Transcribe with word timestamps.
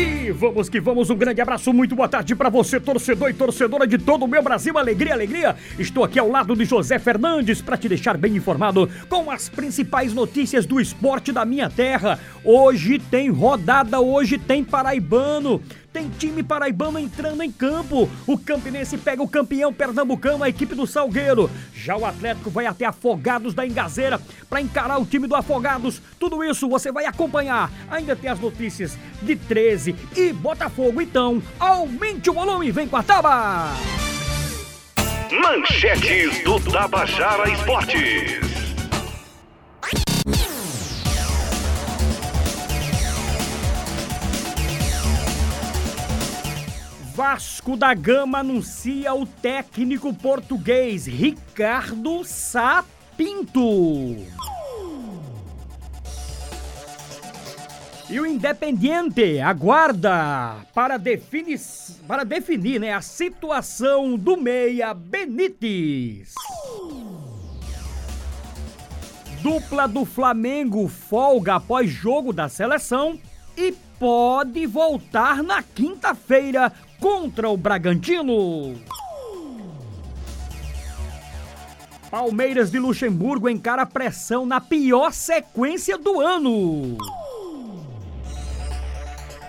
E 0.00 0.30
vamos 0.32 0.70
que 0.70 0.80
vamos, 0.80 1.10
um 1.10 1.14
grande 1.14 1.42
abraço, 1.42 1.74
muito 1.74 1.94
boa 1.94 2.08
tarde 2.08 2.34
para 2.34 2.48
você, 2.48 2.80
torcedor 2.80 3.28
e 3.28 3.34
torcedora 3.34 3.86
de 3.86 3.98
todo 3.98 4.24
o 4.24 4.28
meu 4.28 4.42
Brasil. 4.42 4.78
Alegria, 4.78 5.12
alegria. 5.12 5.54
Estou 5.78 6.02
aqui 6.02 6.18
ao 6.18 6.30
lado 6.30 6.56
de 6.56 6.64
José 6.64 6.98
Fernandes 6.98 7.60
para 7.60 7.76
te 7.76 7.86
deixar 7.86 8.16
bem 8.16 8.34
informado 8.34 8.88
com 9.10 9.30
as 9.30 9.50
principais 9.50 10.14
notícias 10.14 10.64
do 10.64 10.80
esporte 10.80 11.32
da 11.32 11.44
minha 11.44 11.68
terra. 11.68 12.18
Hoje 12.42 12.98
tem 12.98 13.28
rodada, 13.28 14.00
hoje 14.00 14.38
tem 14.38 14.64
paraibano. 14.64 15.60
Tem 16.00 16.08
time 16.08 16.42
paraibano 16.42 16.98
entrando 16.98 17.42
em 17.42 17.52
campo. 17.52 18.08
O 18.26 18.38
Campinense 18.38 18.96
pega 18.96 19.22
o 19.22 19.28
campeão 19.28 19.70
pernambucano, 19.70 20.42
a 20.42 20.48
equipe 20.48 20.74
do 20.74 20.86
Salgueiro. 20.86 21.50
Já 21.74 21.94
o 21.94 22.06
Atlético 22.06 22.48
vai 22.48 22.64
até 22.64 22.86
Afogados 22.86 23.52
da 23.52 23.66
Engazeira 23.66 24.18
para 24.48 24.62
encarar 24.62 24.96
o 24.96 25.04
time 25.04 25.26
do 25.26 25.36
Afogados. 25.36 26.00
Tudo 26.18 26.42
isso 26.42 26.70
você 26.70 26.90
vai 26.90 27.04
acompanhar. 27.04 27.70
Ainda 27.90 28.16
tem 28.16 28.30
as 28.30 28.40
notícias 28.40 28.96
de 29.20 29.36
13 29.36 29.94
e 30.16 30.32
Botafogo. 30.32 31.02
Então, 31.02 31.42
aumente 31.58 32.30
o 32.30 32.32
volume, 32.32 32.70
vem 32.70 32.88
com 32.88 32.96
a 32.96 33.02
Taba! 33.02 33.68
Manchetes 35.30 36.42
do 36.44 36.58
Tabajara 36.60 37.46
Esportes. 37.50 38.59
Vasco 47.20 47.76
da 47.76 47.92
Gama 47.92 48.38
anuncia 48.38 49.12
o 49.12 49.26
técnico 49.26 50.14
português 50.14 51.04
Ricardo 51.04 52.24
Sapinto. 52.24 54.16
E 58.08 58.18
o 58.18 58.24
Independiente 58.24 59.38
aguarda 59.38 60.64
para 60.72 60.96
definir, 60.96 61.60
para 62.08 62.24
definir 62.24 62.80
né, 62.80 62.94
a 62.94 63.02
situação 63.02 64.16
do 64.16 64.38
meia 64.38 64.94
Benítez. 64.94 66.32
Dupla 69.42 69.86
do 69.86 70.06
Flamengo 70.06 70.88
folga 70.88 71.56
após 71.56 71.90
jogo 71.90 72.32
da 72.32 72.48
seleção 72.48 73.20
e 73.54 73.72
pode 73.98 74.64
voltar 74.64 75.42
na 75.42 75.62
quinta-feira 75.62 76.72
contra 77.00 77.48
o 77.48 77.56
Bragantino. 77.56 78.78
Palmeiras 82.10 82.70
de 82.70 82.78
Luxemburgo 82.78 83.48
encara 83.48 83.86
pressão 83.86 84.44
na 84.44 84.60
pior 84.60 85.12
sequência 85.12 85.96
do 85.96 86.20
ano. 86.20 86.98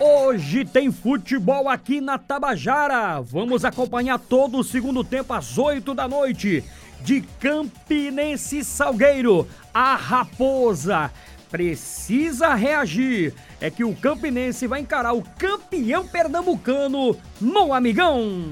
Hoje 0.00 0.64
tem 0.64 0.90
futebol 0.90 1.68
aqui 1.68 2.00
na 2.00 2.18
Tabajara. 2.18 3.20
Vamos 3.20 3.64
acompanhar 3.64 4.18
todo 4.18 4.58
o 4.58 4.64
segundo 4.64 5.04
tempo 5.04 5.32
às 5.32 5.58
8 5.58 5.94
da 5.94 6.08
noite. 6.08 6.64
De 7.02 7.20
Campinense 7.40 8.64
Salgueiro, 8.64 9.46
a 9.74 9.96
Raposa 9.96 11.10
precisa 11.52 12.54
reagir. 12.54 13.34
É 13.60 13.70
que 13.70 13.84
o 13.84 13.94
Campinense 13.94 14.66
vai 14.66 14.80
encarar 14.80 15.12
o 15.12 15.22
campeão 15.38 16.08
pernambucano 16.08 17.14
no 17.38 17.74
Amigão. 17.74 18.46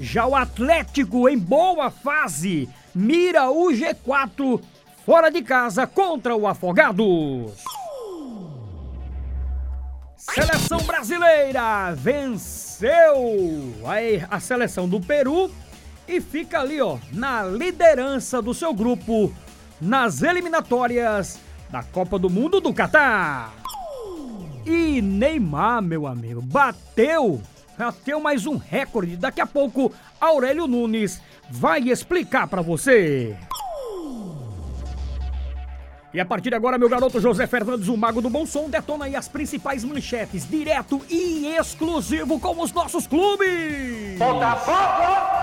Já 0.00 0.26
o 0.26 0.34
Atlético, 0.34 1.28
em 1.28 1.38
boa 1.38 1.90
fase, 1.90 2.68
mira 2.94 3.50
o 3.50 3.68
G4 3.68 4.60
fora 5.04 5.30
de 5.30 5.42
casa 5.42 5.86
contra 5.86 6.34
o 6.34 6.46
Afogados. 6.46 7.62
Seleção 10.16 10.78
brasileira 10.78 11.94
venceu 11.94 12.90
a, 14.28 14.40
seleção 14.40 14.88
do 14.88 15.00
Peru 15.00 15.50
e 16.08 16.20
fica 16.20 16.60
ali, 16.60 16.80
ó, 16.80 16.98
na 17.12 17.42
liderança 17.44 18.42
do 18.42 18.52
seu 18.52 18.74
grupo 18.74 19.32
nas 19.80 20.22
eliminatórias 20.22 21.38
da 21.70 21.82
Copa 21.82 22.18
do 22.18 22.30
Mundo 22.30 22.60
do 22.60 22.72
Catar. 22.72 23.52
E 24.64 25.00
Neymar, 25.00 25.80
meu 25.80 26.06
amigo, 26.06 26.42
bateu, 26.42 27.40
bateu 27.78 28.20
mais 28.20 28.46
um 28.46 28.56
recorde. 28.56 29.16
Daqui 29.16 29.40
a 29.40 29.46
pouco, 29.46 29.92
Aurélio 30.20 30.66
Nunes 30.66 31.20
vai 31.48 31.80
explicar 31.88 32.48
para 32.48 32.62
você. 32.62 33.36
E 36.16 36.20
a 36.20 36.24
partir 36.24 36.48
de 36.48 36.56
agora, 36.56 36.78
meu 36.78 36.88
garoto 36.88 37.20
José 37.20 37.46
Fernandes, 37.46 37.88
o 37.88 37.96
mago 37.96 38.22
do 38.22 38.30
bom 38.30 38.46
som, 38.46 38.70
detona 38.70 39.04
aí 39.04 39.14
as 39.14 39.28
principais 39.28 39.84
manchetes, 39.84 40.48
direto 40.48 41.00
e 41.10 41.46
exclusivo 41.48 42.40
com 42.40 42.58
os 42.62 42.72
nossos 42.72 43.06
clubes. 43.06 44.18
Botafogo! 44.18 45.36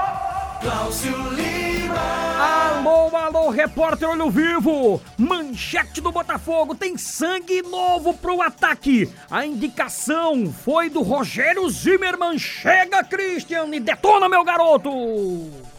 Cláudio 0.62 1.30
Lima! 1.34 2.24
Alô, 2.40 3.16
alô, 3.16 3.33
repórter 3.50 4.10
Olho 4.10 4.30
Vivo! 4.30 5.02
Manchete 5.18 6.02
do 6.02 6.12
Botafogo 6.12 6.76
tem 6.76 6.98
sangue 6.98 7.62
novo 7.62 8.14
pro 8.14 8.42
ataque. 8.42 9.10
A 9.30 9.46
indicação 9.46 10.52
foi 10.52 10.90
do 10.90 11.02
Rogério 11.02 11.70
Zimmermann. 11.70 12.38
Chega, 12.38 13.04
Christian, 13.04 13.68
e 13.74 13.80
detona, 13.80 14.28
meu 14.28 14.44
garoto! 14.44 14.90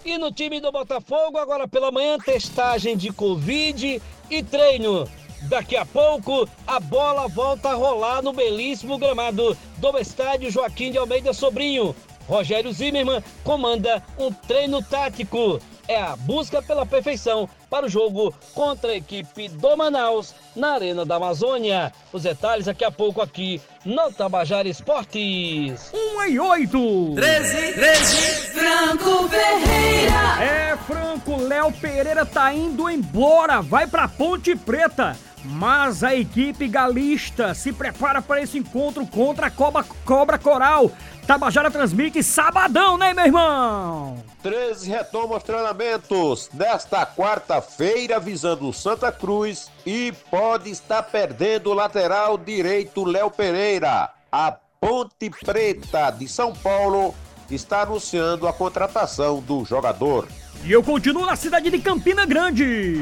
E 0.04 0.18
no 0.18 0.30
time 0.30 0.60
do 0.60 0.70
Botafogo, 0.70 1.38
agora 1.38 1.66
pela 1.66 1.90
manhã, 1.90 2.18
testagem 2.18 2.96
de 2.96 3.12
Covid 3.12 4.00
e 4.30 4.42
treino. 4.42 5.08
Daqui 5.48 5.76
a 5.76 5.84
pouco, 5.84 6.48
a 6.66 6.80
bola 6.80 7.28
volta 7.28 7.70
a 7.70 7.74
rolar 7.74 8.22
no 8.22 8.32
belíssimo 8.32 8.96
gramado 8.96 9.56
do 9.76 9.98
estádio 9.98 10.50
Joaquim 10.50 10.90
de 10.90 10.98
Almeida 10.98 11.34
Sobrinho. 11.34 11.94
Rogério 12.28 12.72
Zimmermann 12.72 13.22
comanda 13.42 14.02
um 14.18 14.32
treino 14.32 14.82
tático. 14.82 15.60
É 15.86 16.00
a 16.00 16.16
busca 16.16 16.62
pela 16.62 16.86
perfeição 16.86 17.48
para 17.68 17.84
o 17.84 17.88
jogo 17.88 18.34
contra 18.54 18.92
a 18.92 18.96
equipe 18.96 19.48
do 19.48 19.76
Manaus 19.76 20.34
na 20.56 20.72
Arena 20.74 21.04
da 21.04 21.16
Amazônia. 21.16 21.92
Os 22.12 22.22
detalhes 22.22 22.64
daqui 22.64 22.84
a 22.84 22.90
pouco 22.90 23.20
aqui 23.20 23.60
no 23.84 24.10
Tabajara 24.10 24.66
Esportes. 24.68 25.92
1 25.92 26.24
e 26.30 26.40
8. 26.40 27.14
13, 27.16 27.72
13. 27.74 28.16
Franco 28.54 29.28
Ferreira. 29.28 30.42
É, 30.42 30.76
Franco, 30.86 31.36
Léo 31.36 31.70
Pereira 31.72 32.24
tá 32.24 32.52
indo 32.54 32.88
embora, 32.88 33.60
vai 33.60 33.86
pra 33.86 34.08
Ponte 34.08 34.56
Preta. 34.56 35.16
Mas 35.44 36.02
a 36.02 36.14
equipe 36.14 36.66
galista 36.66 37.52
se 37.52 37.72
prepara 37.72 38.22
para 38.22 38.40
esse 38.40 38.58
encontro 38.58 39.06
contra 39.06 39.48
a 39.48 39.50
Cobra, 39.50 39.84
Cobra 40.04 40.38
Coral. 40.38 40.90
Tabajara 41.26 41.70
transmite 41.70 42.22
sabadão, 42.22 42.96
né, 42.96 43.12
meu 43.12 43.26
irmão? 43.26 44.22
13 44.42 44.90
retoma 44.90 45.36
os 45.36 45.42
treinamentos 45.42 46.50
nesta 46.52 47.06
quarta-feira, 47.06 48.18
visando 48.18 48.72
Santa 48.72 49.10
Cruz 49.12 49.70
e 49.86 50.12
pode 50.30 50.70
estar 50.70 51.02
perdendo 51.02 51.70
o 51.70 51.74
lateral 51.74 52.36
direito 52.36 53.04
Léo 53.04 53.30
Pereira. 53.30 54.10
A 54.30 54.54
Ponte 54.80 55.30
Preta 55.30 56.10
de 56.10 56.28
São 56.28 56.52
Paulo 56.52 57.14
está 57.50 57.82
anunciando 57.82 58.46
a 58.46 58.52
contratação 58.52 59.40
do 59.40 59.64
jogador. 59.64 60.28
E 60.62 60.72
eu 60.72 60.82
continuo 60.82 61.26
na 61.26 61.36
cidade 61.36 61.70
de 61.70 61.78
Campina 61.78 62.24
Grande. 62.26 62.96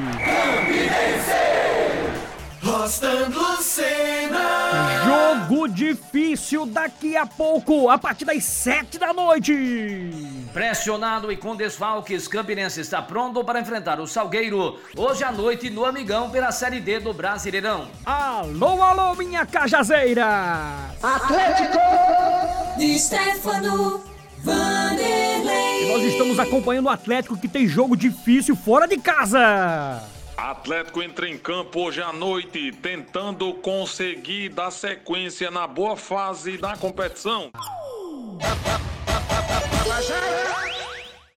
Rostando 2.63 3.41
Lucena. 3.41 4.39
Jogo 5.05 5.67
difícil 5.69 6.65
daqui 6.65 7.17
a 7.17 7.27
pouco, 7.27 7.91
a 7.91 7.99
partir 7.99 8.25
das 8.25 8.45
sete 8.45 8.99
da 8.99 9.13
noite. 9.13 9.53
Pressionado 10.53 11.33
e 11.33 11.37
com 11.37 11.57
desfalques, 11.57 12.29
Campinense 12.29 12.81
está 12.81 13.03
pronto 13.03 13.43
para 13.43 13.59
enfrentar 13.61 13.99
o 13.99 14.07
Salgueiro 14.07 14.79
hoje 14.97 15.25
à 15.25 15.33
noite 15.33 15.71
no 15.71 15.85
Amigão 15.85 16.31
pela 16.31 16.53
Série 16.53 16.79
D 16.79 17.01
do 17.01 17.13
Brasileirão. 17.13 17.89
Alô, 18.07 18.81
alô, 18.81 19.15
minha 19.17 19.45
cajazeira. 19.45 20.25
De 22.79 22.99
Stefano 22.99 24.05
E 24.39 24.45
Vanderlei. 24.45 25.93
nós 25.93 26.05
estamos 26.05 26.39
acompanhando 26.39 26.87
o 26.87 26.91
Atlético 26.91 27.37
que 27.37 27.49
tem 27.49 27.67
jogo 27.67 27.97
difícil 27.97 28.55
fora 28.55 28.87
de 28.87 28.99
casa. 28.99 30.01
Atlético 30.51 31.01
entra 31.01 31.29
em 31.29 31.39
campo 31.39 31.83
hoje 31.83 32.03
à 32.03 32.13
noite, 32.13 32.73
tentando 32.73 33.55
conseguir 33.55 34.49
dar 34.49 34.73
sequência 34.73 35.53
na 35.53 35.69
boa 35.69 35.97
fase 35.97 36.59
da 36.59 36.77
competição. 36.77 37.53